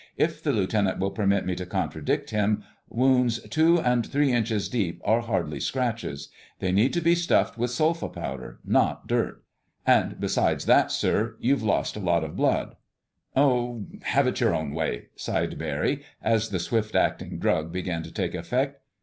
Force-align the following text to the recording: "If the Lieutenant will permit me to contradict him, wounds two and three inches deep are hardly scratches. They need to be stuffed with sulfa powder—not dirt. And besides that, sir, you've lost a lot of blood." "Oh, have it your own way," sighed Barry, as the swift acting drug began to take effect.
"If 0.17 0.41
the 0.41 0.51
Lieutenant 0.51 0.97
will 0.97 1.11
permit 1.11 1.45
me 1.45 1.53
to 1.55 1.63
contradict 1.67 2.31
him, 2.31 2.63
wounds 2.89 3.39
two 3.49 3.79
and 3.79 4.03
three 4.03 4.31
inches 4.31 4.67
deep 4.67 4.99
are 5.05 5.21
hardly 5.21 5.59
scratches. 5.59 6.29
They 6.57 6.71
need 6.71 6.91
to 6.93 7.01
be 7.01 7.13
stuffed 7.13 7.55
with 7.55 7.69
sulfa 7.69 8.09
powder—not 8.11 9.05
dirt. 9.05 9.43
And 9.85 10.19
besides 10.19 10.65
that, 10.65 10.91
sir, 10.91 11.35
you've 11.39 11.61
lost 11.61 11.95
a 11.95 11.99
lot 11.99 12.23
of 12.23 12.35
blood." 12.35 12.77
"Oh, 13.35 13.85
have 14.01 14.25
it 14.25 14.39
your 14.39 14.55
own 14.55 14.73
way," 14.73 15.09
sighed 15.15 15.59
Barry, 15.59 16.01
as 16.19 16.49
the 16.49 16.57
swift 16.57 16.95
acting 16.95 17.37
drug 17.37 17.71
began 17.71 18.01
to 18.01 18.11
take 18.11 18.33
effect. 18.33 18.81